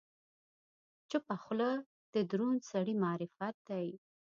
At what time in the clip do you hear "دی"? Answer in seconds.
3.69-3.87